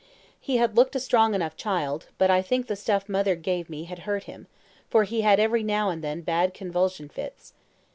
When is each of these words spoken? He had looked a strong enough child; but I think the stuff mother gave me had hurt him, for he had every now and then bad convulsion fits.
He 0.39 0.57
had 0.57 0.75
looked 0.75 0.95
a 0.95 0.99
strong 0.99 1.35
enough 1.35 1.55
child; 1.55 2.07
but 2.17 2.31
I 2.31 2.41
think 2.41 2.65
the 2.65 2.75
stuff 2.75 3.07
mother 3.07 3.35
gave 3.35 3.69
me 3.69 3.83
had 3.83 3.99
hurt 3.99 4.23
him, 4.23 4.47
for 4.89 5.03
he 5.03 5.21
had 5.21 5.39
every 5.39 5.61
now 5.61 5.91
and 5.91 6.03
then 6.03 6.21
bad 6.21 6.55
convulsion 6.55 7.07
fits. 7.07 7.53